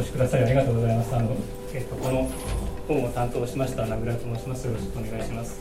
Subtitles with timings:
[0.00, 1.14] お越しくださりありがとうございます。
[1.14, 1.36] あの、
[1.74, 2.26] えっと、この
[2.88, 4.66] 本を担当しました名倉と申します。
[4.66, 5.60] よろしくお願いします。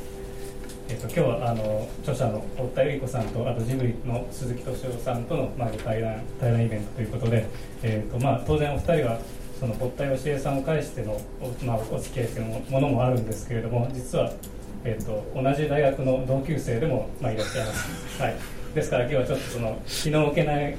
[0.88, 7.46] えっと、今日はあの著者の堀田由里子さんとあとジブリの鈴木敏夫さんとの、まあ、対談対談イベントということで、
[7.84, 9.20] えっとまあ、当然お二人は
[9.60, 14.32] その堀田芳恵さんを介してのお,、まあ、お付き合いというものもあるんですけれども実は、
[14.85, 18.35] えっと、同じ大学の同級生でも、まあ、いらっしゃいます、はい、
[18.74, 20.77] ですから今日はちょっとその気の置けない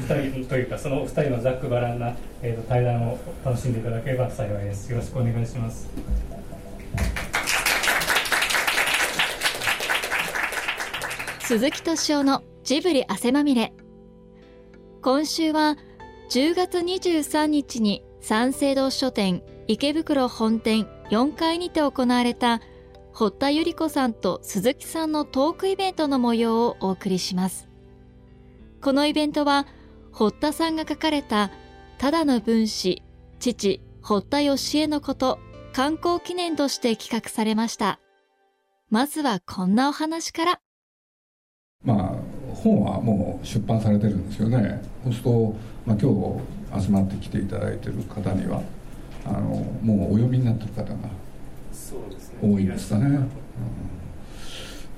[0.00, 4.90] 2人というかその2人のざっくばらんな、えーと、対談を楽しんでいただければ幸いです。
[4.90, 5.88] よろしくお願いします。
[11.40, 13.72] 鈴木敏夫のジブリ汗まみれ。
[15.02, 15.76] 今週は
[16.30, 22.60] 10月23日に三省堂書店池袋本店4階にて行われた
[23.12, 27.68] 堀田由里子さんと鈴木さんのトークイベントの模様をお送りします。
[28.80, 29.66] このイベントは
[30.12, 31.50] 堀田さんが書かれた
[31.98, 33.02] ただの分子
[33.38, 35.38] 父堀田義恵のこと
[35.72, 37.98] 観光記念として企画されました。
[38.90, 40.60] まずはこんなお話から。
[41.82, 44.82] まあ本はもう出版されてるんですよね。
[45.04, 46.40] そうすると、まあ、今
[46.76, 48.62] 日集まってきていただいてる方には
[49.24, 49.40] あの
[49.82, 51.08] もうお読みになってる方が
[52.42, 53.28] 多いですかね、うん、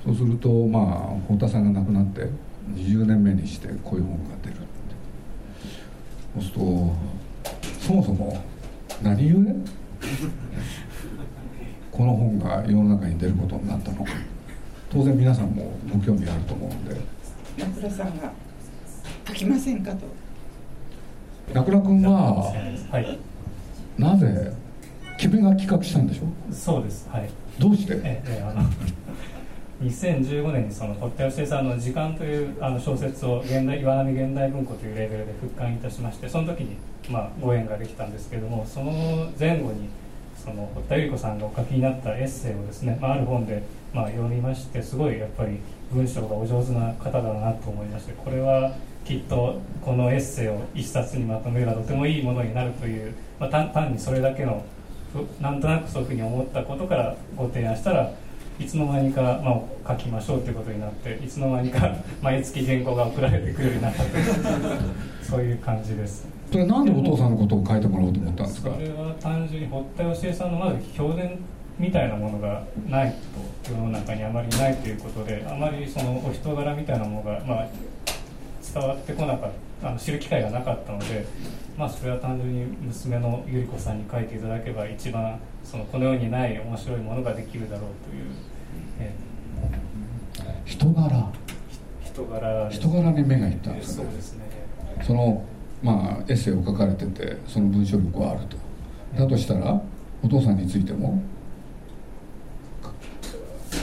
[0.05, 0.83] そうするとまあ
[1.27, 2.27] 堀田さんが亡くなって
[2.73, 4.55] 20年目にしてこういう本が出る
[6.35, 6.59] そうすると
[7.81, 8.41] そもそも
[9.01, 9.55] 何故？
[11.91, 14.11] この本が世の中に出ることになったのか。
[14.89, 16.95] 当然皆さんもご興味あると思うんで。
[17.57, 18.31] 名倉さんが
[19.27, 20.05] 書きませんかと。
[21.53, 22.33] 名倉君は、
[22.91, 23.19] はい、
[23.97, 24.51] なぜ
[25.17, 26.23] 君が企画したんでしょ？
[26.53, 27.07] そうです。
[27.09, 27.29] はい。
[27.59, 27.93] どうして？
[28.03, 28.69] ええあの
[29.81, 36.77] 2015年にその堀田芳恵さんの「時間」というあの小説を現代岩波現代文庫というレベルで復刊いたしましてその時に、
[37.09, 39.89] まあ、ご縁ができたんですけどもその前後に
[40.37, 45.59] その堀田由里子さんがお書きになったエッセイをですね、まあ、ある本で、まあ、読みましてすごいやっぱり
[45.91, 54.63] 文章がお上手な方だなと思いましてこれはきっとこのエッセイを一冊にまとめればとてもいいものになるという、まあ、単にそれだけの
[55.39, 58.11] なんとなくそういうふうに思ったことからご提案したら
[58.59, 64.25] いつの間にか、まあ、書きましょうということになっていつの間にか毎月原稿が送られてくるようになったという
[65.21, 66.27] そういう感じです。
[66.51, 68.69] それなんでお父さんのことを書いてもらおうと思ったんですか？
[68.73, 71.37] それは単純に堀田芳恵さんのまず評伝
[71.77, 73.13] みたいなものがない
[73.65, 77.67] と世の中にあまりないということであまりそのお人柄みたいなものが、まあ、
[78.73, 79.51] 伝わってこなかっ
[79.81, 81.25] たあの知る機会がなかったので、
[81.77, 88.25] まあ、それは単純に娘の百合子さんに書いていただけば一番そのこの世にない面白いものができるだろうという、
[88.99, 91.31] えー、人柄。
[92.01, 92.69] 人柄。
[92.69, 94.03] 人柄に目がいったんですね。
[94.05, 94.45] そうですね。
[95.03, 95.43] その
[95.83, 98.57] まあエッセイを書かれててその文章力はあると。
[99.17, 99.81] だとしたら
[100.23, 101.21] お父さんについても？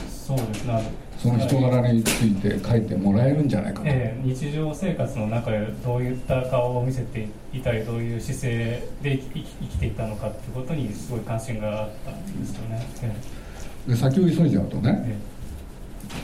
[0.08, 15.16] そうですねその人柄について書いてもらえるんじゃないかと、えー、日常生活の中でどういった顔を見せていたりどういう姿勢で生き生きていたのかっていうことにすごい関心があったんですよね、えー、で先を急いじゃうとね、え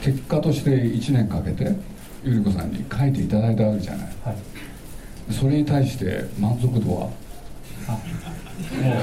[0.01, 1.77] ー、結果として1年かけて
[2.25, 7.09] ゆり子さんに書いていただいたわけじゃない、はい、それに対して満足度は？
[7.87, 7.91] あ
[8.83, 9.01] もう。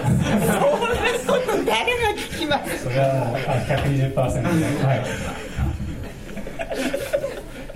[1.24, 5.45] そんなこと誰が聞きますそれはもう120%はい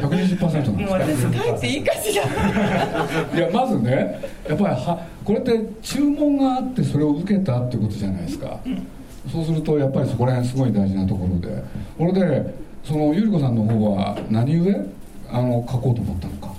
[0.00, 1.30] 120%なんですか？
[1.30, 8.86] もう私帰っていいかしらいやまずねやっぱりはこれって注文があってそれを受けたってことじゃないですか、うん、
[9.30, 11.62] そうするとやっぱりそこら辺すごい大事なところで。
[11.98, 14.90] これでそのゆり子さんの方は何故
[15.30, 16.54] あの書こうと思ったのか。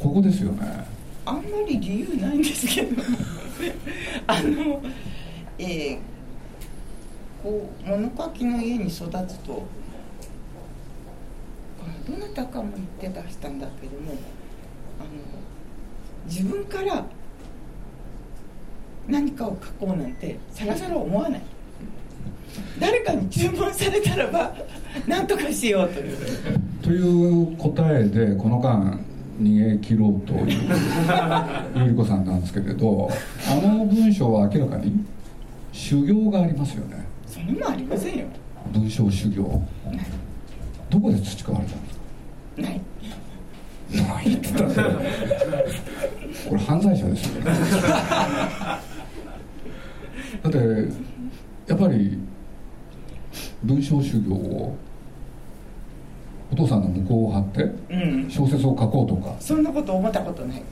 [0.00, 0.84] ここですよね。
[1.24, 3.00] あんまり理由ないんですけど
[4.26, 4.82] あの
[5.56, 5.98] えー、
[7.40, 9.62] こう物書きの家に育つと
[12.06, 12.70] どなたかも
[13.00, 14.12] 言って出したんだけども
[15.00, 15.10] あの
[16.26, 17.04] 自分から
[19.08, 21.42] 何かを書こうなんてさらさら思わない。
[22.78, 24.54] 誰かに注文されたらば
[25.06, 26.16] 何とかしようという。
[26.82, 28.98] という答えでこの間
[29.40, 30.70] 逃げ切ろうという
[31.76, 33.10] ゆり子さんなんですけれど
[33.48, 35.04] あの文章は明らかに
[35.72, 37.06] 修行がありますよね。
[37.26, 38.26] それもありませんよ。
[38.72, 39.62] 文章修行
[40.92, 42.02] どこで培われたんですか
[42.62, 42.80] ない。
[43.94, 44.98] ないって言ったって。
[46.50, 47.50] これ犯罪者ですよね。
[50.42, 50.58] だって
[51.66, 52.18] やっぱり
[53.62, 54.76] 文章修行を
[56.50, 57.70] お父さんの向こうを張って
[58.28, 60.62] 小説を書こうとか、そんなこと思ったことない。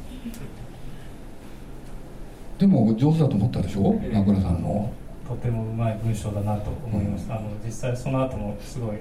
[2.58, 3.94] でも上手だと思ったでしょ？
[3.94, 4.93] 名倉さんも
[5.26, 8.96] とてもうまい文章だなと思いました、うん、あの実際その後もすごい、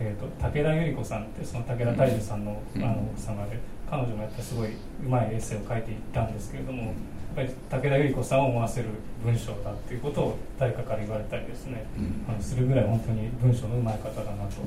[0.00, 3.58] えーと、武田百合子さんってその武田大樹さんの,、あの奥様で
[3.88, 4.74] 彼女もやっぱりすごいう
[5.08, 6.92] まいエッセイを書いていったんですけれどもやっ
[7.36, 8.88] ぱり武田百合子さんを思わせる
[9.22, 11.84] 文章だっていうことを誰かから言われたりですね、
[12.28, 14.62] あのするぐらい本当に文章のうまい方だなと。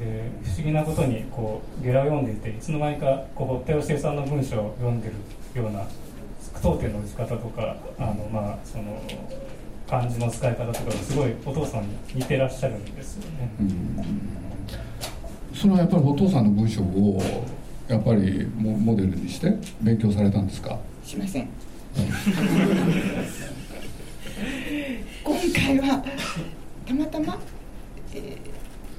[0.00, 5.08] で不思議なことにこうゲラを読んでいていつの間にかこう堀田芳恵さんの文章を読んで
[5.54, 5.86] るような
[6.52, 9.00] 句読点の打ち方とかあのまあその
[9.86, 13.48] 漢字の使い方とかすごいお父さんに似てらっしゃるんですよね。
[15.54, 17.22] そのやっぱりお父さんの文章を
[17.88, 20.78] やっぱりモモデルにして勉強されたんですか？
[21.04, 21.48] しません。
[25.22, 26.04] 今回は
[26.86, 27.38] たまたま、
[28.14, 28.36] え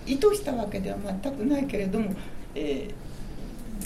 [0.06, 2.12] ー、意図したわけでは全くないけれども、
[2.56, 2.94] えー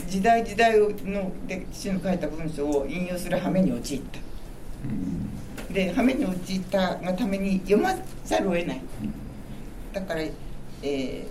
[0.07, 4.19] 時代時代ので父の書いた文章を引用する羽目に陥った、
[4.85, 5.29] うん、
[5.73, 7.93] で羽目に陥ったがために読ま
[8.25, 9.13] ざるを得ない、うん、
[9.93, 11.25] だから、えー、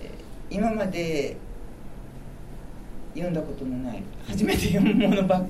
[0.49, 1.35] 今まで
[3.13, 5.45] 読んだことのない初めて読むものばっ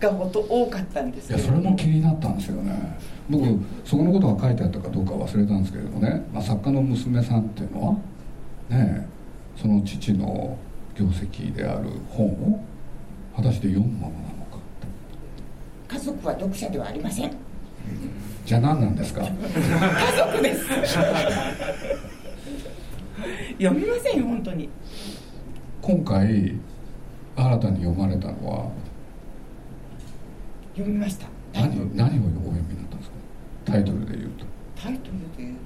[0.00, 2.98] がほと多かったんですいやそれも気になったんですよね。
[3.28, 3.44] 僕
[3.84, 7.96] そこのことが書いてあったかどうか忘れたんですけれどもね、まあ、作家の娘さんっていうのは
[8.70, 9.06] ね
[9.56, 10.56] その父の
[10.94, 12.64] 業績である本を
[13.36, 14.58] 果たして読むものなのか
[15.88, 17.36] 家族は読者ではありません
[18.44, 19.22] じゃあ何なんですか？
[19.22, 19.30] 家
[20.32, 20.64] 族です。
[23.58, 24.68] 読みませんよ本当に。
[25.82, 26.54] 今回
[27.36, 28.70] 新たに読まれたのは？
[30.74, 31.26] 読みました。
[31.52, 33.16] 何何をお読みになったんですか？
[33.64, 34.44] タイトルで言うと。
[34.80, 35.56] タイトルで言う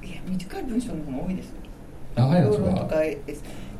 [0.00, 1.52] といや短い文章の方が多いです。
[2.14, 2.88] 長いやつは？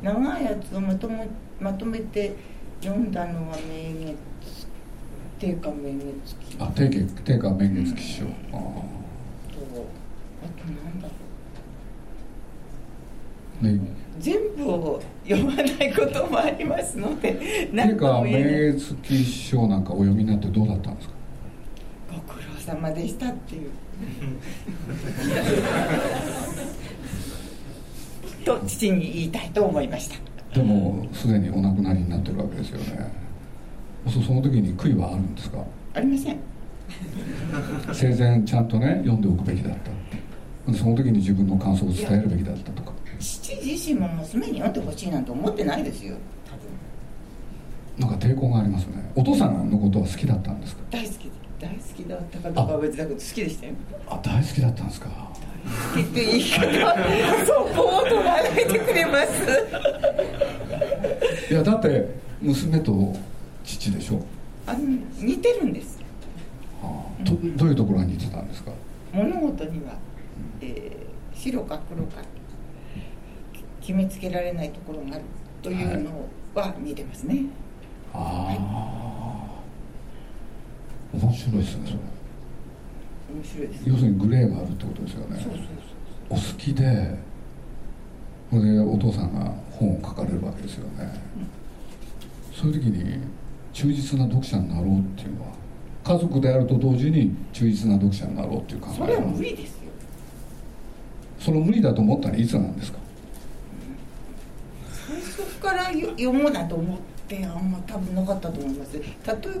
[0.03, 1.27] 長いやつをまとめ
[1.59, 2.35] まとめて
[2.81, 4.62] 読んだのは明月
[5.43, 11.13] 定価明月記あ定価定価明月記書、うん、あとあとなんだろ
[13.61, 13.79] う、ね、
[14.19, 17.33] 全部を読まないこともありますので
[17.75, 18.31] 定価明
[18.71, 21.13] 月記書なんかお読みになってどうだったんですか？
[22.13, 23.71] ご苦労様でしたっていう。
[28.45, 30.15] と父に言いたいと思いました。
[30.55, 33.22] でもすでにお亡くなりになってるわけですよね
[34.09, 35.63] その時に悔いはあるんですか？
[35.93, 36.37] ありません。
[37.93, 39.73] 生前ちゃんとね読んでおくべきだっ
[40.65, 42.91] たその時に自分の感想を伝えるべきだったとか。
[43.19, 46.15] 父自身も娘に読んでほしいなんて思ってないですよ。
[47.97, 49.09] なんか抵抗がありますね。
[49.15, 50.81] お父さんのことは好きだったんですか？
[50.91, 51.31] 大好き。
[51.59, 53.73] 大好きだったかどうかは別だけど好きでしたよ。
[54.09, 55.07] あ大好きだったんですか？
[55.07, 55.11] っ
[56.07, 56.59] て言い方。
[57.45, 58.21] そこを捉
[58.59, 59.31] えてくれます。
[61.49, 63.15] いやだって娘と
[63.63, 64.23] 父でしょ？
[64.65, 65.99] あ似てるんです、
[66.81, 68.71] はあ、どどういうところが似てたんですか？
[69.11, 69.93] 物事には、
[70.61, 72.21] えー、白か黒か
[73.81, 75.25] 決めつけられないところがある
[75.61, 77.45] というのは似てますね、はい、
[78.13, 78.21] ああ、
[81.17, 81.99] はい、面白いですねそれ。
[83.35, 83.89] 面白いです。
[83.89, 85.39] 要するにグレーがあるってことですよね。
[85.41, 85.65] そうそうそう
[86.29, 87.17] お好きで
[88.49, 91.47] それでお父さんが本を書かれるわけですよね、うん、
[92.55, 93.19] そういう時に
[93.73, 95.53] 忠実な読者になろうっていうのは
[96.03, 99.77] 家族であると同時に忠実な読者になろうっていう考えそれは無理ですよ
[101.39, 102.99] その無理だと思ったのはいつなんですか？
[105.07, 108.97] 最初から読もうなと思ってあんま多分なかったと思います。
[108.97, 109.07] 例え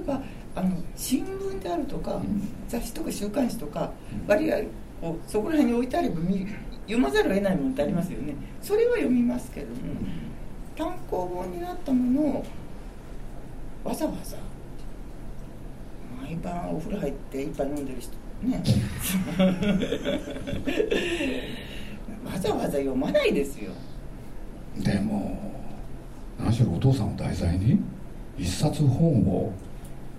[0.05, 0.21] ば
[0.55, 3.91] あの新聞であるとか、うん、雑誌とか週刊誌とか、
[4.27, 4.61] 割合
[5.01, 6.47] こうそこら辺に置いてあれば見
[6.85, 8.35] 読まざるを得ないものってありますよね。
[8.61, 9.75] それは読みますけども、
[10.77, 12.45] 単行本になったものを
[13.83, 14.37] わざわざ
[16.21, 18.13] 毎晩お風呂入って一杯飲んでる人
[18.43, 18.63] ね。
[22.25, 23.71] わざわざ読まないですよ。
[24.79, 25.37] でも
[26.39, 27.79] 何しろお父さんを題材に
[28.37, 29.51] 一冊本を。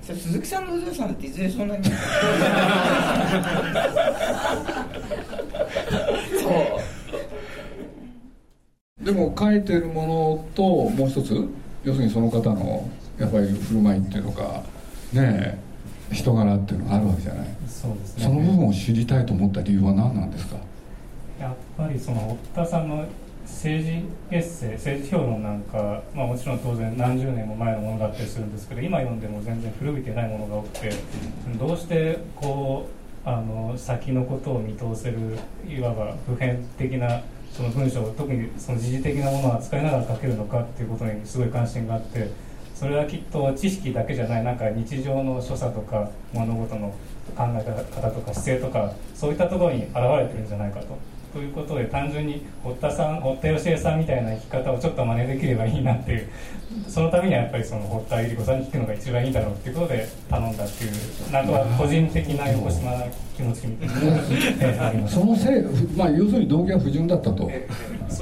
[0.03, 1.85] 鈴木さんのお嬢さんだっていずれそんなに。
[1.89, 1.91] そ
[9.01, 9.05] う。
[9.05, 11.49] でも書いてるものともう一つ？
[11.85, 14.63] 要するにその方のやっぱり振る舞いっていうのか
[15.13, 15.59] ね
[16.13, 17.49] 人柄っていうのがあるわけじゃない。
[17.67, 18.25] そうですね。
[18.25, 20.57] その部分を知りたいと思った理由は何なんですか？
[21.41, 23.05] やっぱりその堀田さんの
[23.45, 30.93] 政治エッセイ政治評論なんか、まあ、もちろん当然何十年も前のものだったりするんですけど今読んでも全然古びてないものが多くて
[31.59, 32.89] どうしてこ
[33.27, 35.19] うあの先のことを見通せる
[35.69, 37.21] いわば普遍的な
[37.53, 42.31] その文章特にその時事的なものを扱いながら書けるのかっていうことにすごい関心があって
[42.75, 46.89] それはきっと知識だけじゃないなんか日常の所作とか物事の
[47.37, 47.65] 考え
[47.95, 50.99] 方とか姿勢とかそういったところに現れてるんじゃないかと。
[51.33, 56.29] ということで単純に堀田さん堀田芳恵さんみたいな生き方をちょっと真似できればいいなっていう。
[56.89, 63.05] そのためにはやっぱりその堀田百合子さんに聞くのが一番いいだろうっていうことで頼んだっていうなんとは個人的な横島な
[63.37, 63.87] 気持ちみた
[64.93, 65.63] いなそのせい、
[65.97, 67.47] まあ、要するに動機は不純だったと。
[67.49, 67.69] で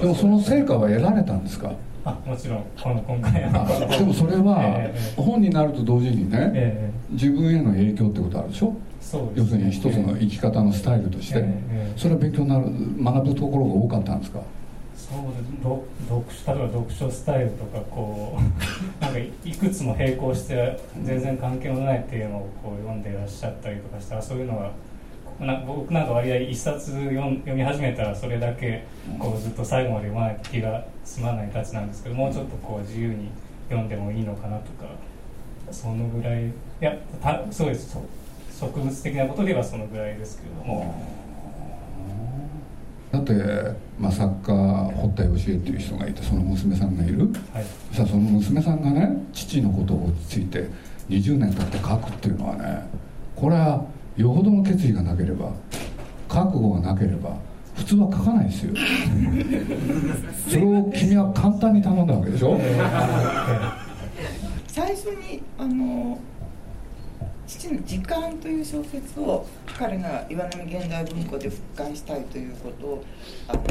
[0.06, 1.72] もその成果は得られたんですか？
[2.04, 3.86] あもちろんこの今回あは。
[3.98, 8.74] でもそれはええ本になると同時にねえ自分への影響ってことあるでしょ？
[8.76, 11.38] えそうです要するに一つの生き方のスタイルとして。
[11.40, 12.64] ええそれは勉強になる
[13.02, 14.40] 学ぶところが多かったんですか？
[14.96, 15.62] そうです。
[15.62, 18.40] ど読書例えば読書スタイルとかこう
[19.02, 24.70] なんかいいくつも並行して全然関係のないテーマをこう読んでいらっしゃったりとかしたらそういうのが
[25.44, 28.84] な僕なんか割合一冊読ん読み始めたらそれだけ
[29.18, 33.30] こうずっと最後まで読まないと気が済まないたちなんですけどもうちょっとこう自由に
[33.68, 34.86] 読んでもいいのかなとか
[35.70, 36.46] そのぐらい。
[36.46, 37.96] いやたそうです。
[38.60, 40.94] 植物的なことで言えばそのぐらいですけれども。
[43.10, 43.32] だって、
[43.98, 44.54] まあ、作家
[44.96, 47.30] 堀田芳恵っていう人がいてその娘さんがいる。
[47.52, 47.64] はい。
[47.88, 50.68] そしたらその娘さんがね父のことについて
[51.08, 52.88] 20年経って書くっていうのはね
[53.36, 53.84] これは
[54.16, 55.52] よほどの決意がなければ
[56.28, 57.36] 覚悟がなければ
[57.74, 58.74] 普通は書かないですよ。
[60.48, 62.58] それを君は簡単に頼んだわけでしょ？
[64.66, 66.18] 最初にあの
[67.46, 69.46] 父の「時間」という小説を
[69.78, 73.04] 彼が岩波現代文庫で復刊したいということを
[73.48, 73.62] あの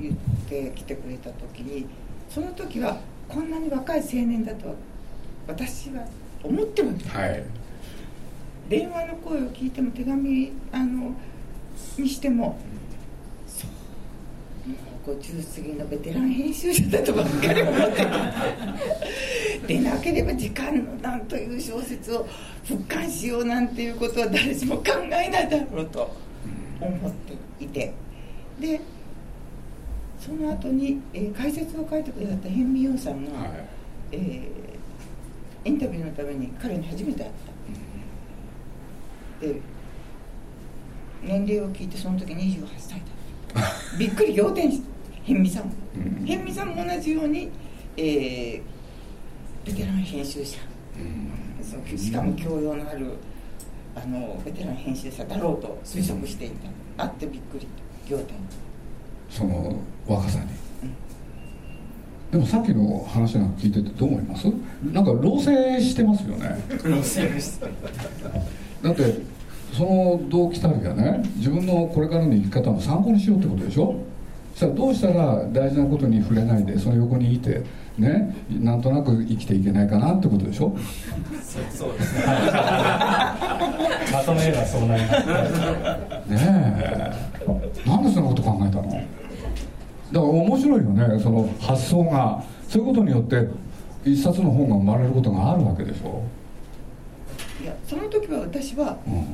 [0.00, 0.14] 言っ
[0.48, 1.86] てきてくれた時に
[2.30, 4.74] その時はこんなに若い青年だとは
[5.48, 6.04] 私は
[6.42, 7.42] 思ってもいないはい
[8.68, 11.14] 電話の声を聞いても手紙あの
[11.98, 12.58] にしても
[13.46, 22.26] そうもう50過ぎのベテラン編集者だとばっかり思ってたでなければ「時間のなん」という小説を
[22.64, 26.16] 復刊しようなんていうことは誰しも考えないだろうと
[26.80, 27.12] 思っ
[27.58, 27.92] ていて。
[28.60, 28.80] で
[30.18, 33.50] その後に、えー解説を書いてくれた辺見洋さんが、はい。
[34.12, 34.66] えー
[35.68, 37.55] インタビューのために彼に初めて会った
[39.40, 39.60] で
[41.22, 43.00] 年齢を聞いてその時28歳
[43.54, 43.62] だ。
[43.62, 44.84] っ たびっくり仰天して
[45.22, 45.72] 辺見さんも。
[45.96, 46.26] うん。
[46.26, 47.48] 辺見さんも同じように、
[47.96, 48.62] えー
[49.66, 50.58] ベテラン編集者。
[51.60, 53.06] そうしかも教養のある
[53.96, 56.50] あのベテラン編集者だろうと推測してい
[56.96, 57.04] た。
[57.04, 57.66] 会ってびっくり
[58.08, 58.36] 仰天。
[59.28, 59.74] その
[60.06, 60.46] 若さに、
[62.30, 64.46] でもさっきの話なんか聞いててどう思います？
[64.92, 66.56] なんか老成してますよね
[68.82, 69.18] だって
[69.72, 73.96] その動機たるやね自分のこれからの生き方の参考にしようってことでしょ？
[74.54, 77.62] そしたらどうしたら大事なことに触れないでその横にいて
[77.98, 80.76] ねなんとなく生きていけないかなってことでしょ？
[81.70, 82.24] そうですね。
[82.26, 85.26] まとめればそうなります。
[86.30, 87.88] ねえ。
[87.88, 88.82] なんでそんなこと考えたの？
[88.82, 89.06] だか
[90.12, 92.42] ら面白いよねその発想が。
[92.68, 93.48] そういうことによって
[94.04, 96.20] 一冊の本が生まれることがあるわけでしょ、
[97.62, 99.26] いやその時は私はうん、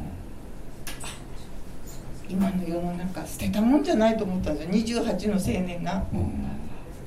[2.28, 5.02] 今の世の中捨てたもんじゃないと思ったんですよ。
[5.02, 6.04] 28の青年が。
[6.12, 6.32] うん。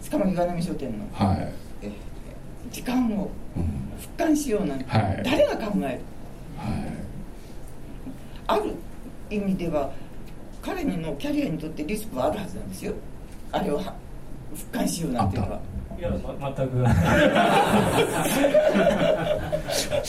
[0.02, 1.08] しかも岩波書店の。
[1.14, 1.92] はい、え
[2.72, 3.64] 時間をうん。
[4.00, 5.24] 復刊しようなんて、はい。
[5.24, 5.80] 誰が考える？
[5.80, 6.00] はい。
[8.48, 8.76] ある
[9.30, 9.90] 意味では
[10.62, 12.94] 彼のキャリアにとってリスクはあるはずなんですよ。
[13.52, 13.96] あれをは
[14.54, 15.62] 復刊しようなんていうのは。
[15.98, 16.18] いや、ま、
[16.56, 16.78] 全く。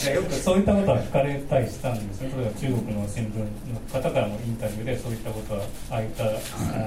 [0.07, 2.31] よくそういったことは聞かれたりしたんですね。
[2.35, 3.45] 例えば中国の新聞の
[3.91, 6.27] 方からもインタビューでそういったことは、ああいったあ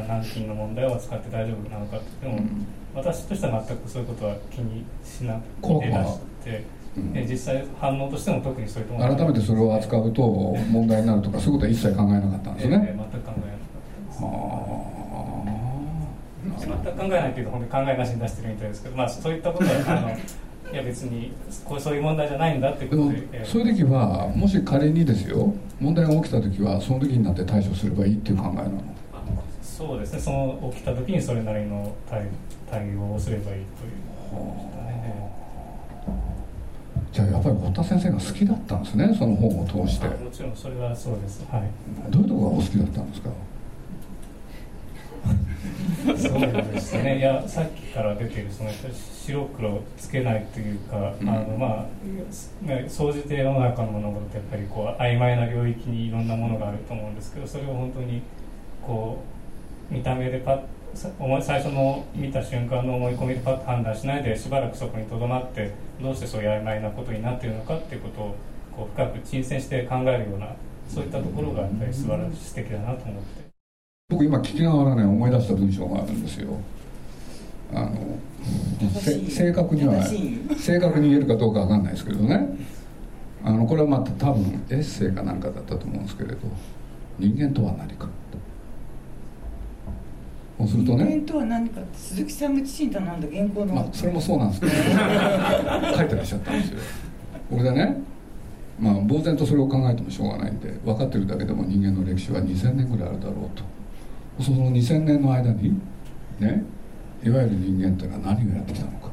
[0.09, 2.27] 軟禁の問題を扱って大丈夫なのかって。
[2.27, 6.65] でも、うん私としては全くそういうことは気にしな怖くてらして、
[6.97, 13.37] うんで実際反応としても特にそういったもの改めてそれを扱うと問題になるとかそういうことは一切考えなかったんですええね、全く考えなかった
[14.11, 14.23] です。
[14.25, 14.31] は
[16.51, 16.59] 全
[16.90, 21.33] く考えないというと本当に考えなしに出してるみたいですけど、まあ、そういったことはあのいや別に
[21.65, 28.83] こうそういう問題じゃないんだってことで、えーそういう時はもし仮にですよ問題が起きた時はその時になって対処すればいいっていう考えなの？
[29.63, 30.21] そうですね。
[30.21, 32.27] その起きた時にそれなりの対
[32.71, 33.65] 対応をすればいいという
[34.87, 35.33] ね。
[37.13, 40.07] じゃあやっぱり堀田先生が好きだったんですねその本を通して。
[40.07, 41.45] あもちろんそれはそうです。
[41.51, 41.63] はい。
[42.11, 43.31] どういうところがお好きだったんですか？
[46.17, 47.19] そうですね。
[47.19, 51.29] いやさっきから出ているその白黒つけないというか、うん。
[51.29, 58.23] あのまあね総じて世の中の物事ってやっぱりこう曖昧な領域にいろんなものがあると思うんですけどそれを本当に
[58.83, 59.23] こ
[59.91, 60.61] う見た目でパッ
[60.95, 68.37] 最初の見た瞬間の思い込みでパッと判断しないでしばらくそこにとどまってどうしてそういう曖昧なことになっているのかっていうことを
[68.77, 70.49] こう深く沈潜して考えるような
[70.89, 73.50] そういったところがやっぱり素晴らしい素敵だなと思って
[74.11, 76.49] 僕今聞きながらね思い出した文章があるんですよ。
[77.73, 78.19] あの
[79.29, 80.05] 正確には
[80.59, 82.59] 正確に言えるかどうか分かんないですけどね。
[83.45, 86.37] あのこれはまた多分エッセイかなんかだったと思うんですけれど
[87.19, 88.07] 人間とは何か
[90.59, 91.05] そうするとね。
[91.05, 94.73] 人間とは何かって鈴木さんが自身頼んだ原稿の、まあ、それもそうなんですけど
[95.97, 96.79] 書いてらっしゃったんですよ。
[97.49, 97.97] これでね
[98.81, 103.63] まあ呆然とそれを考えてもしょうがないんで分かってるだけでも人間の歴史は2000年ぐらいあるだろうと
[104.43, 105.79] その2000年の間に
[106.39, 106.65] ね
[107.23, 109.11] いわゆる人間というのは何をやってきたのか。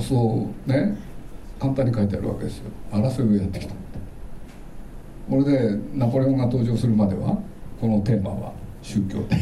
[0.00, 0.96] そうね
[1.58, 2.64] 簡単に書いてあるわけですよ。
[2.90, 3.74] 争いをやってきた。
[5.30, 7.38] これでナポレオンが登場するまでは
[7.80, 9.20] このテーマは宗教。
[9.20, 9.36] で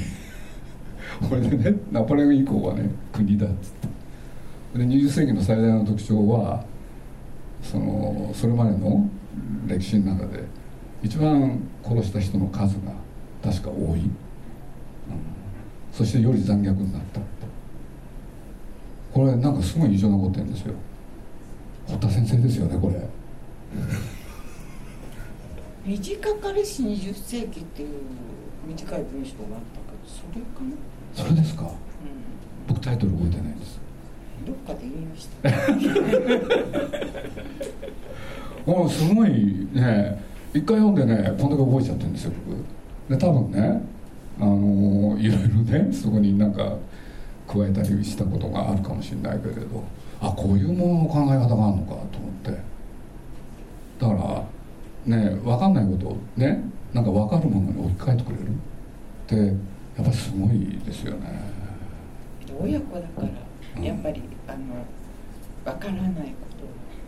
[1.29, 4.79] これでねナポレオン以降はね国だっつって。
[4.79, 6.65] で20世紀の最大の特徴は
[7.63, 9.09] そのそれまでの
[9.67, 10.45] 歴史の中で
[11.03, 12.93] 一番殺した人の数が
[13.43, 14.09] 確か多い、うん、
[15.93, 17.21] そしてより残虐になった
[19.13, 20.75] これなんかすごい印象残ってるんですよ。
[21.87, 22.95] 堀田先生ですよねこれ。
[25.85, 27.89] 短かれし20世紀っていう
[28.67, 30.77] 短い文章があったけどそれかな？
[31.15, 31.69] それですか、うん、
[32.69, 33.79] 僕タイトル覚えてないです。
[34.47, 35.51] どっかで言いました。
[38.73, 42.33] もうすごいね一回読んでねこんだけ覚えちゃってるんですよ
[43.09, 43.19] 僕。
[43.19, 43.83] で多分ね
[44.39, 46.77] あのいろいろねそこになんか
[47.49, 49.85] 加えたりしたことがあるかもしれないけれど
[50.21, 52.51] あこういうものの考え方があるのかと思って。
[53.99, 54.15] だか
[55.07, 58.49] らね分かんないことをねなんか分かるものに置き換えてくれる。
[58.49, 59.37] って
[59.97, 61.41] やっぱすごいですよね。
[62.61, 63.23] 親子だか
[63.77, 64.59] らやっぱり、あの
[65.65, 66.35] 分からない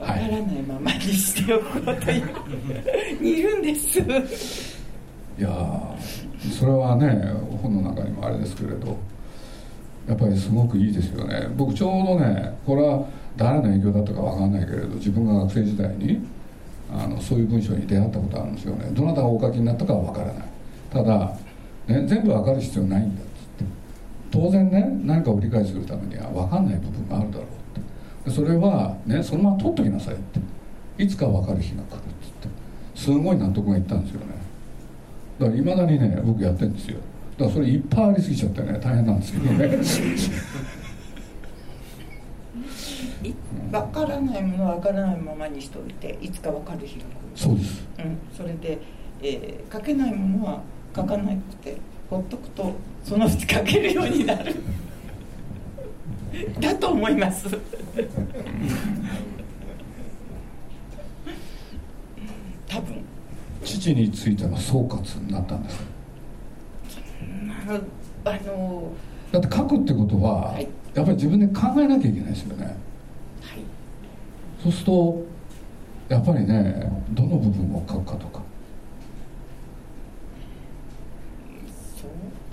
[0.06, 5.96] こと分からないままにしておこうという、い、いるんですいや
[6.58, 7.08] それはね
[7.62, 8.96] 本の中にもあれですけれど
[10.06, 11.48] やっぱりすごくいいですよね。
[11.56, 16.20] 僕ちょうどねこれは誰の影響だったか分かんないけれど自分が学生時代に
[16.92, 18.90] あのそういう文章に出会ったことあるんですよね。
[18.92, 20.44] どなたがお書きになったかは分からない。
[20.92, 21.36] ただ、
[21.86, 23.64] ね、全部分かる必要ないんだっつって。
[24.30, 27.46] 当然ね何かを理解するためには分かんない部分があるだろう。
[28.28, 30.40] それはねそのまま取っときなさいって。
[30.96, 32.48] いつか分かる日が来るっつって。
[32.94, 34.26] すごい納得がいったんですよね。
[35.38, 36.98] だからいまだにね僕やってるんですよ。
[37.36, 39.66] だからそれいっぱいありすぎちゃってね大変なんですけどね
[43.72, 47.08] 分からないものは分からないままにしておいていつか分かる日が来る。
[47.34, 48.78] そうです、うん、それで、
[49.20, 50.60] えー、書けないものは
[50.94, 51.76] 書かなくて
[52.08, 54.54] ほっとくとそのうち書けるようになる
[56.60, 57.46] だと思います。
[62.66, 63.04] 多分。
[63.64, 65.84] 父についての総括になったんですか？
[68.26, 68.90] あの
[69.32, 72.74] だって書くってことは、はい、やっぱり自分で考えなきゃいけないですよね、はい、
[74.62, 75.22] そうすると
[76.08, 78.42] やっぱりねどの部分を書くかとか
[81.96, 82.06] 総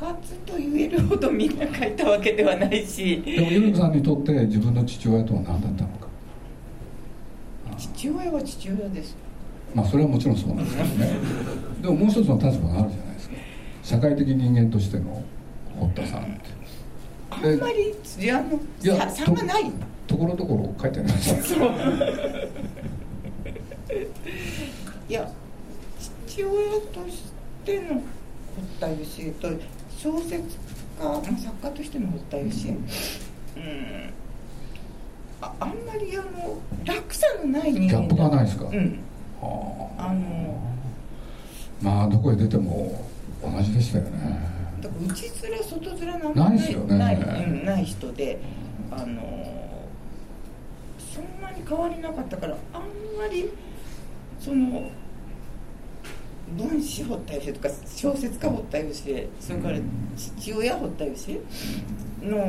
[0.05, 0.13] 括
[0.45, 3.21] と言えるほどみんな書いたわけではないし。
[3.21, 6.07] でもゆるさんにとって自分の父親とは何だったのか？
[7.77, 9.17] 父親は父親です。
[9.75, 11.11] まあそれはもちろんそうなんですけどね。
[11.81, 13.17] でももう一つの立場があるじゃない
[13.83, 15.21] 社会的人間としての
[15.77, 16.31] 堀田さんって。
[17.29, 17.93] あんまり
[18.25, 19.71] いあのいや差がない。
[20.07, 21.59] ところどころ書いてないですい
[25.13, 25.31] や
[26.27, 27.23] 父親とし
[27.63, 28.01] ての堀
[28.79, 29.49] 田芳恵と
[29.97, 30.57] 小説
[31.09, 34.13] 家作家としての堀田芳恵うん。
[35.41, 38.99] ああんまりあの落差のない人間ギャップがないですか、うん、
[39.41, 40.61] はああの
[41.81, 43.05] まあどこへ出ても
[43.41, 44.39] 同じでしたよね。
[44.81, 46.97] だから内面外面なんないですよね。
[46.97, 48.39] ない,、うん、ない人で
[48.91, 49.41] あの
[51.13, 52.81] そんなに変わりなかったからあん
[53.17, 53.49] まり
[54.39, 54.89] その
[56.57, 59.77] 分子掘ったりしてとか小説家掘ったりしてそれから
[60.17, 61.41] 父親掘ったりして
[62.21, 62.39] の、う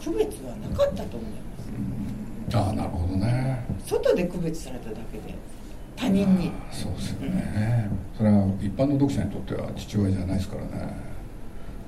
[0.00, 3.64] ん、区別はなかったと思います、ああなるほどね。
[3.86, 5.34] 外で区別されただけで
[5.96, 6.50] 他人に。
[6.72, 10.94] そうですよね、うん、それは一般の読者にとっては父親じゃないですからね。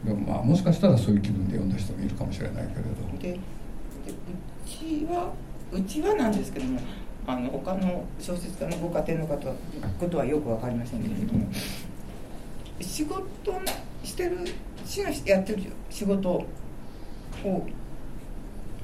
[0.05, 3.19] でもまあもしかしたらそういう気分で読んだ人もいるかもしれないけれど。
[3.21, 3.39] でう
[4.69, 5.33] ちは
[5.73, 6.81] うちはなんですけども
[7.27, 9.37] あの他の小説家のご家庭の方
[9.99, 11.49] ことはよく分かりませんけれども
[12.81, 13.25] 仕事
[14.05, 14.39] してる
[14.85, 16.47] 市がやってる仕事を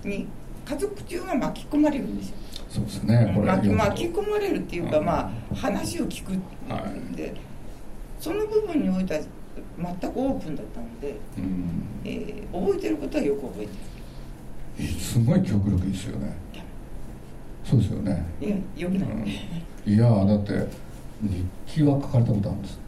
[0.05, 0.27] に
[0.65, 2.37] 家族中が巻き込まれるんですよ。
[2.69, 3.47] そうですねこれ。
[3.47, 7.33] 巻き巻き込まれるっていうか、まあ話を聞くんで、はい、
[8.19, 9.21] その部分においては
[9.79, 13.73] 全くオープンだったので、うん、えー、覚えてることはよく覚えて
[14.83, 14.89] る。
[14.99, 16.35] すごい記憶力いいですよね
[17.65, 18.25] そうですよね。
[18.41, 20.67] いやよくない、うん、いやだって
[21.23, 22.79] 日記は書かれたことあるんです。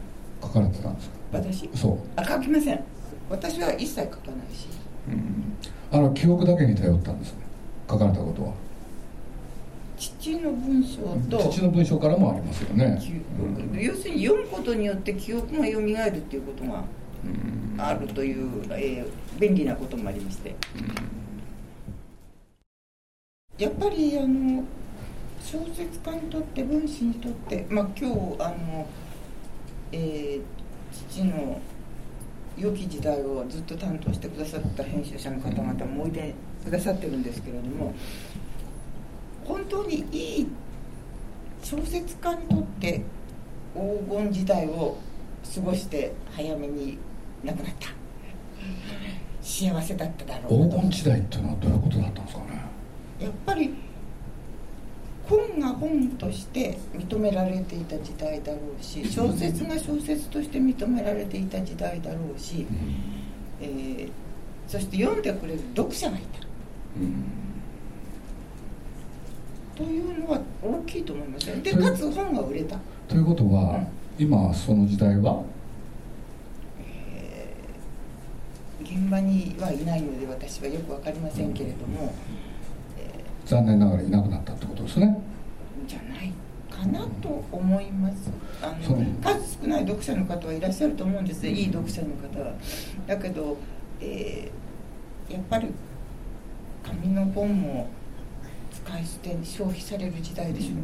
[0.43, 1.09] 書かれてたんです。
[1.09, 1.71] か私？
[1.75, 1.99] そう。
[2.17, 2.85] あ書きません。
[3.31, 4.69] 私は一切書かないし、
[5.09, 5.57] うん、
[5.91, 7.39] あの記憶だけに頼ったんですね。
[7.89, 8.53] 書かれたことは。
[9.97, 13.01] 父の文章と父の文章からもありますよね、
[13.73, 16.85] うん、要するに読むことによって記憶が蘇るっていうことが
[17.79, 20.57] あるという、えー、便利なこともありまして、
[23.59, 24.65] やっぱりあの
[25.43, 28.87] 小説家にとって文史にとってまあ今日あの、
[29.93, 30.43] えー、
[31.11, 31.61] 父の
[32.57, 37.95] 良き時代をずっと担当してくださった編集者の方々もおいでくださってるんですけれども
[39.45, 40.47] 本当にいい
[41.63, 43.03] 小説家にとって
[43.75, 44.97] 黄金時代を
[45.55, 46.99] 過ごして早めに
[47.45, 47.89] 亡くなった。
[49.43, 52.44] 幸せだっただろう黄金時代っていうのはどういうことだったんですか？
[53.21, 53.75] やっぱり
[55.29, 62.67] 本が本として認められていた時代だろうし小説が小説として認められていた時代だろうし、
[63.61, 64.11] えー、
[64.69, 66.41] そして読んでくれる読者がいた、
[69.75, 72.79] というのは大きいと思いますねでかつ本が売れた。
[73.09, 73.87] ということは、うん、
[74.19, 75.43] 今その時代は、
[76.81, 82.15] えー、現場にはいないので私はよく分かりませんけれども、
[83.47, 85.23] 残念ながらいなくなったってことですね。
[85.87, 86.33] じゃない
[86.71, 88.31] かなと思います。
[88.63, 92.55] あの数少ない読者の方はいらっしゃると思うんですいい読者の方は。
[93.07, 93.57] だけど、
[94.01, 95.69] えー、やっぱり
[96.83, 97.89] 紙の本も
[98.73, 100.73] 使い捨てに消費される時代でしょ。
[100.73, 100.77] う、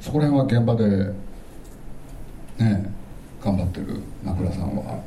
[0.00, 1.12] そこら辺は現場で
[2.58, 2.90] ね
[3.42, 5.02] 頑張ってる名倉さんは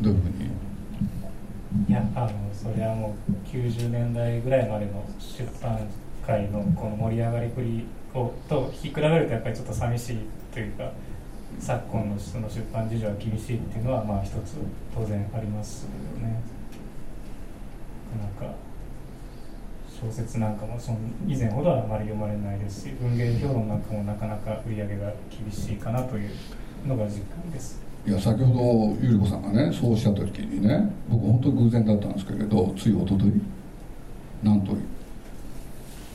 [0.00, 0.50] どういうふうに
[1.88, 5.78] いやあのそれはもう90年代ぐらいまでの出版
[6.24, 7.84] 界のこの盛り上がりぶり
[8.14, 10.18] をと引き比べるとやっぱりちょっと寂しい
[10.52, 10.92] というか
[11.58, 14.56] 昨今のその出版事情は厳しいっていうのはまあ一つ
[14.94, 16.40] 当然ありますよね。
[18.18, 18.54] なんか
[19.88, 26.30] 小説なんかもその以前ほどはあまり読まれないですし文芸評論なんかもなかなか売り上げが厳しいかなという
[26.86, 27.80] のが実感です。
[28.06, 33.32] いや先ほどゆり子さんがねそうおっしゃった時にね僕本当に偶然だったんですけれどついおととい
[34.42, 34.76] なんと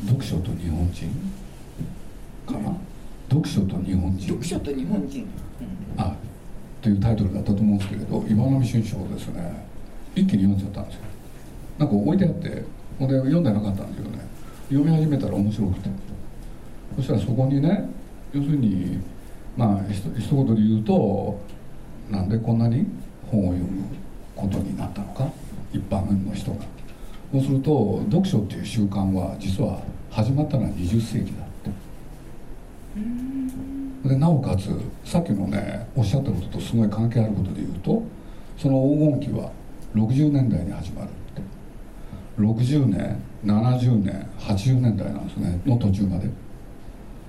[0.06, 1.10] 読書と日本人
[2.45, 2.75] かな？
[3.30, 4.28] 読書と日本人。
[4.28, 6.15] 読書と日本人、うん、あ
[6.82, 9.67] というタイトルだったと思うんですけれど岩波春書をですね。
[10.15, 11.02] 一気に読んじゃったんですよ。
[11.78, 12.63] なんか置いてあって
[12.97, 14.25] ほんで読んでなかったんですけどね。
[14.69, 15.89] 読み始めたら面白くて。
[16.95, 17.89] そしたらそこにね
[18.34, 18.99] 要するに
[19.56, 21.39] まあひと一言で言うと
[22.10, 22.86] なんでこんなに
[23.30, 23.84] 本を読む
[24.36, 25.32] ことになったのか？
[25.72, 26.58] 一般の人が。
[27.32, 31.45] そうすると読書っていう習慣は実は始まったのは20世紀だっ
[34.04, 34.10] て。
[34.10, 34.69] でなおかつ
[35.04, 38.02] さっきのねおっしゃったこととすごい関係あることで言うと
[38.58, 39.52] その黄金期は
[39.93, 41.41] 60年代に始まるって。
[42.41, 46.30] 60年70年80年代なんですねの途中まで。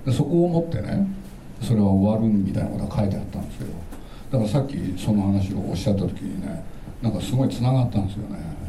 [0.06, 1.06] でそこをもってね
[1.60, 3.70] それは終わるみたいなことが書いてあったんですけど
[4.30, 6.64] だからさっきその話をおっしゃった時にね
[7.02, 8.60] なんかすごいつながったんですよね。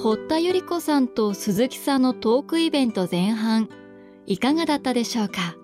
[0.00, 3.68] 堀田百合子さんと鈴木さんのトークイベント前半
[4.24, 5.56] いかがだったでしょうか？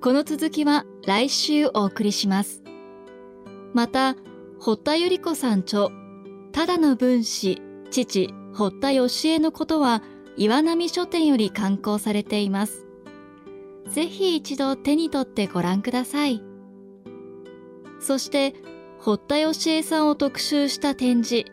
[0.00, 2.62] この続きは来週お送りします。
[3.74, 4.16] また
[4.60, 5.88] 堀田百合子さん著
[6.52, 10.02] ただの分子父堀田義恵のことは
[10.36, 12.86] 岩波書店より刊行されています。
[13.92, 16.42] ぜひ一度手に取ってご覧ください。
[18.00, 18.54] そして、
[18.98, 21.44] 堀田義恵さんを特集した展示、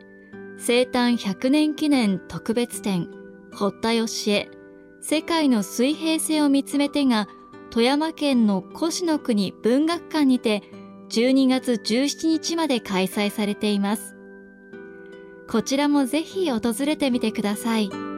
[0.57, 3.09] 生誕100年記念特別展、
[3.53, 4.49] 堀田義恵、
[5.01, 7.27] 世界の水平線を見つめてが、
[7.71, 10.63] 富山県の越の国文学館にて、
[11.09, 14.15] 12月17日まで開催されています。
[15.49, 18.08] こちらもぜひ訪れてみてください。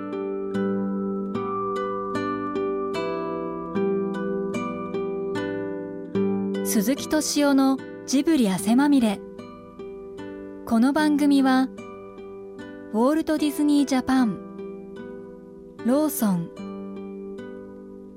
[6.73, 9.19] 鈴木敏夫のジブリ汗まみれ
[10.65, 11.67] この番組は
[12.93, 14.39] ウォールト・ディズニー・ジャパン
[15.85, 16.49] ローソン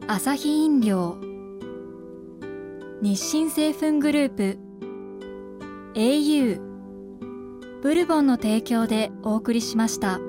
[0.07, 1.19] アサヒ飲料
[3.03, 4.59] 日清製粉グループ
[5.95, 6.61] au
[7.83, 10.21] ブルボンの提供でお送りしました。